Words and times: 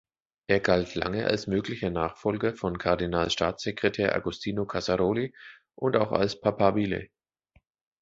Er 0.47 0.61
galt 0.61 0.95
lange 0.95 1.25
als 1.27 1.45
möglicher 1.45 1.91
Nachfolger 1.91 2.55
von 2.55 2.79
Kardinalstaatssekretär 2.79 4.15
Agostino 4.15 4.65
Casaroli 4.65 5.35
und 5.77 5.95
auch 5.95 6.11
als 6.11 6.41
"papabile". 6.41 7.09